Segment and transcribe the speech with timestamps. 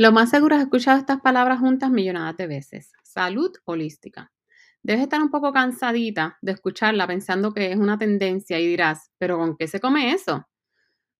[0.00, 2.92] Lo más seguro es escuchado estas palabras juntas millonadas de veces.
[3.02, 4.30] Salud holística.
[4.80, 9.38] Debes estar un poco cansadita de escucharla pensando que es una tendencia y dirás, pero
[9.38, 10.46] ¿con qué se come eso?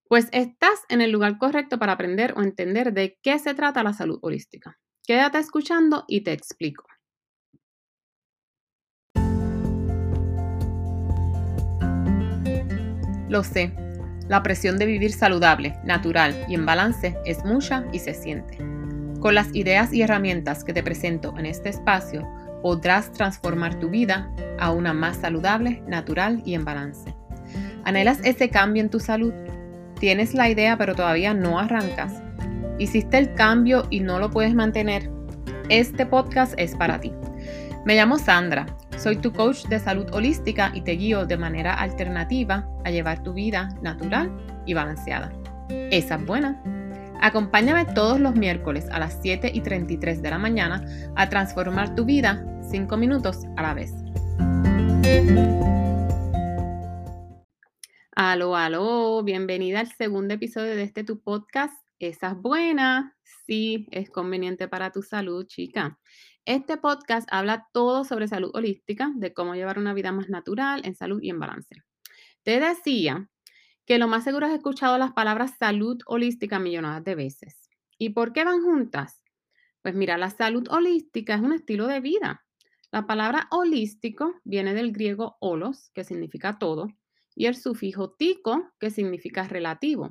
[0.07, 3.91] Pues estás en el lugar correcto para aprender o entender de qué se trata la
[3.91, 4.79] salud holística.
[5.05, 6.85] Quédate escuchando y te explico.
[13.27, 13.75] Lo sé,
[14.29, 18.68] la presión de vivir saludable, natural y en balance es mucha y se siente.
[19.19, 22.25] Con las ideas y herramientas que te presento en este espacio,
[22.61, 27.13] podrás transformar tu vida a una más saludable, natural y en balance.
[27.83, 29.33] ¿Anhelas ese cambio en tu salud?
[29.99, 32.21] ¿Tienes la idea pero todavía no arrancas?
[32.77, 35.09] ¿Hiciste el cambio y no lo puedes mantener?
[35.67, 37.11] Este podcast es para ti.
[37.85, 38.67] Me llamo Sandra,
[38.97, 43.33] soy tu coach de salud holística y te guío de manera alternativa a llevar tu
[43.33, 44.31] vida natural
[44.65, 45.31] y balanceada.
[45.69, 46.78] Esa es buena.
[47.21, 50.85] Acompáñame todos los miércoles a las 7 y 33 de la mañana
[51.17, 53.91] a transformar tu vida 5 minutos a la vez.
[58.15, 61.73] Aló, aló, bienvenida al segundo episodio de este tu podcast.
[61.99, 63.17] Esa es buena.
[63.45, 65.99] Sí, es conveniente para tu salud, chica.
[66.45, 70.95] Este podcast habla todo sobre salud holística, de cómo llevar una vida más natural, en
[70.95, 71.75] salud y en balance.
[72.43, 73.29] Te decía
[73.89, 77.71] que lo más seguro has escuchado las palabras salud holística millonadas de veces.
[77.97, 79.23] ¿Y por qué van juntas?
[79.81, 82.45] Pues mira, la salud holística es un estilo de vida.
[82.91, 86.89] La palabra holístico viene del griego holos, que significa todo,
[87.33, 90.09] y el sufijo tico, que significa relativo.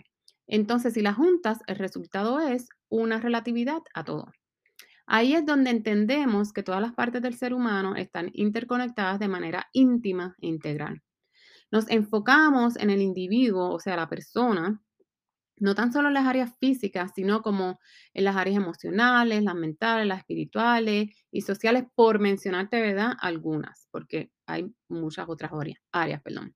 [0.49, 4.33] Entonces, si las juntas, el resultado es una relatividad a todo.
[5.07, 9.69] Ahí es donde entendemos que todas las partes del ser humano están interconectadas de manera
[9.73, 11.01] íntima e integral.
[11.71, 14.81] Nos enfocamos en el individuo, o sea, la persona,
[15.61, 17.81] no tan solo en las áreas físicas, sino como
[18.15, 23.13] en las áreas emocionales, las mentales, las espirituales y sociales, por mencionarte, ¿verdad?
[23.21, 25.51] Algunas, porque hay muchas otras
[25.93, 26.55] áreas, perdón.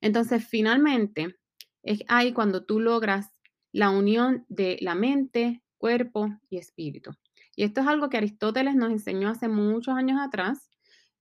[0.00, 1.36] Entonces, finalmente,
[1.82, 3.30] es ahí cuando tú logras
[3.72, 7.12] la unión de la mente, cuerpo y espíritu.
[7.56, 10.68] Y esto es algo que Aristóteles nos enseñó hace muchos años atrás,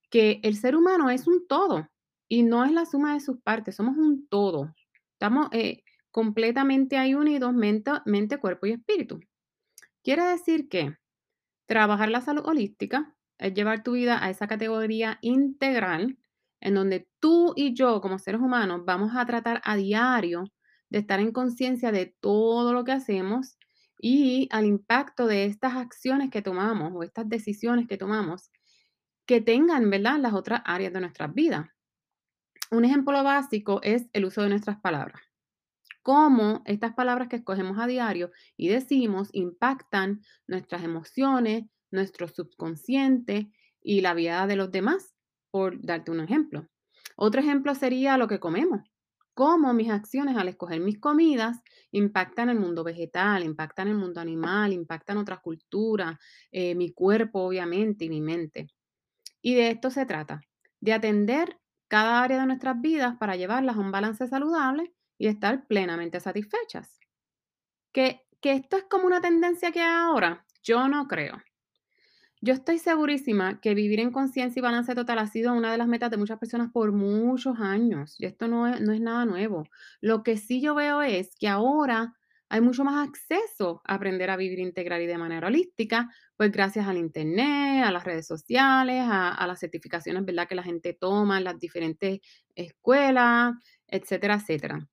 [0.10, 1.88] que el ser humano es un todo
[2.30, 4.74] y no es la suma de sus partes, somos un todo.
[5.14, 9.20] Estamos eh, completamente ahí unidos, mente, mente, cuerpo y espíritu.
[10.04, 10.96] Quiere decir que
[11.66, 16.18] trabajar la salud holística es llevar tu vida a esa categoría integral
[16.62, 20.46] en donde tú y yo como seres humanos vamos a tratar a diario
[20.90, 23.58] de estar en conciencia de todo lo que hacemos
[24.00, 28.52] y al impacto de estas acciones que tomamos o estas decisiones que tomamos
[29.26, 31.68] que tengan, ¿verdad?, las otras áreas de nuestras vidas.
[32.72, 35.22] Un ejemplo básico es el uso de nuestras palabras.
[36.04, 44.02] Cómo estas palabras que escogemos a diario y decimos impactan nuestras emociones, nuestro subconsciente y
[44.02, 45.16] la vida de los demás,
[45.52, 46.68] por darte un ejemplo.
[47.16, 48.82] Otro ejemplo sería lo que comemos
[49.40, 54.74] cómo mis acciones al escoger mis comidas impactan el mundo vegetal, impactan el mundo animal,
[54.74, 56.18] impactan otras culturas,
[56.52, 58.68] eh, mi cuerpo obviamente y mi mente.
[59.42, 60.42] Y de esto se trata,
[60.82, 61.58] de atender
[61.90, 67.00] cada área de nuestras vidas para llevarlas a un balance saludable y estar plenamente satisfechas.
[67.92, 70.46] ¿Que, que esto es como una tendencia que hay ahora?
[70.64, 71.42] Yo no creo.
[72.42, 75.88] Yo estoy segurísima que vivir en conciencia y balance total ha sido una de las
[75.90, 78.16] metas de muchas personas por muchos años.
[78.18, 79.68] Y esto no no es nada nuevo.
[80.00, 82.16] Lo que sí yo veo es que ahora
[82.50, 86.88] hay mucho más acceso a aprender a vivir integral y de manera holística, pues gracias
[86.88, 90.48] al Internet, a las redes sociales, a, las certificaciones ¿verdad?
[90.48, 92.20] que la gente toma en las diferentes
[92.56, 93.54] escuelas,
[93.88, 94.88] etcétera, etcétera.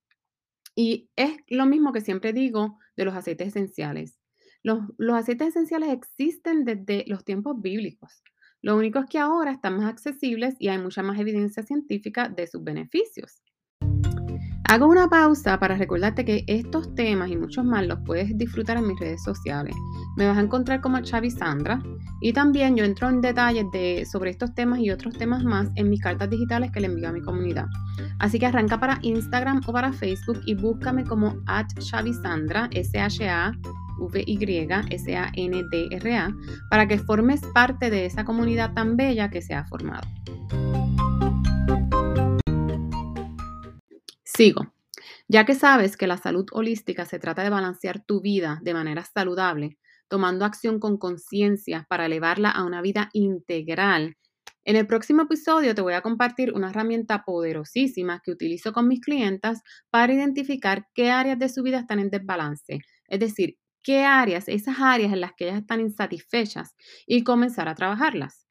[0.74, 4.20] Y es lo mismo que siempre digo de los aceites esenciales.
[4.62, 4.80] Los,
[5.14, 8.22] aceites esenciales existen desde los tiempos bíblicos.
[8.60, 12.46] Lo único es que ahora están más accesibles y hay mucha más evidencia científica de
[12.46, 13.42] sus beneficios.
[14.68, 18.88] Hago una pausa para recordarte que estos temas y muchos más los puedes disfrutar en
[18.88, 19.76] mis redes sociales.
[20.16, 21.80] Me vas a encontrar como Chavi Sandra
[22.20, 25.88] y también yo entro en detalles de, sobre estos temas y otros temas más en
[25.88, 27.66] mis cartas digitales que le envío a mi comunidad.
[28.18, 33.52] Así que arranca para Instagram o para Facebook y búscame como at Sandra, S-H-A
[33.98, 34.86] V-Y-S-A-N-D-R-A,
[36.70, 40.06] para que formes parte de esa comunidad tan bella que se ha formado.
[44.36, 44.72] Sigo.
[45.28, 49.04] Ya que sabes que la salud holística se trata de balancear tu vida de manera
[49.04, 49.78] saludable,
[50.08, 54.16] tomando acción con conciencia para elevarla a una vida integral,
[54.64, 59.00] en el próximo episodio te voy a compartir una herramienta poderosísima que utilizo con mis
[59.00, 64.48] clientas para identificar qué áreas de su vida están en desbalance, es decir, qué áreas,
[64.48, 66.74] esas áreas en las que ellas están insatisfechas
[67.06, 68.45] y comenzar a trabajarlas.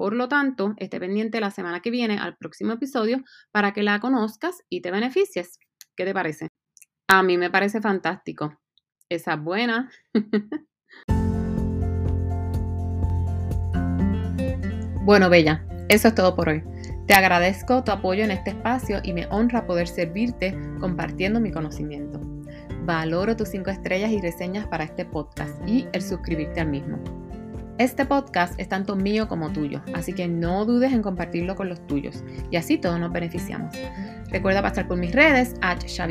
[0.00, 4.00] Por lo tanto, esté pendiente la semana que viene al próximo episodio para que la
[4.00, 5.58] conozcas y te beneficies.
[5.94, 6.48] ¿Qué te parece?
[7.06, 8.58] A mí me parece fantástico.
[9.10, 9.90] Esa es buena.
[15.04, 16.64] bueno, Bella, eso es todo por hoy.
[17.06, 22.18] Te agradezco tu apoyo en este espacio y me honra poder servirte compartiendo mi conocimiento.
[22.86, 27.19] Valoro tus 5 estrellas y reseñas para este podcast y el suscribirte al mismo.
[27.80, 31.86] Este podcast es tanto mío como tuyo, así que no dudes en compartirlo con los
[31.86, 33.74] tuyos y así todos nos beneficiamos.
[34.28, 35.54] Recuerda pasar por mis redes,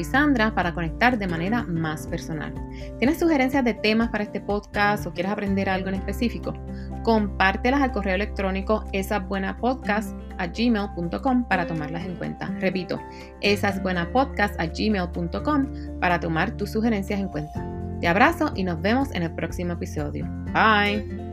[0.10, 2.56] Sandra, para conectar de manera más personal.
[2.98, 6.56] ¿Tienes sugerencias de temas para este podcast o quieres aprender algo en específico?
[7.04, 12.48] Compártelas al correo electrónico esasbuenapodcast.gmail.com para tomarlas en cuenta.
[12.60, 13.00] Repito,
[13.42, 17.64] esasbuenapodcast.gmail.com para tomar tus sugerencias en cuenta.
[18.02, 20.28] Te abrazo y nos vemos en el próximo episodio.
[20.52, 21.29] Bye.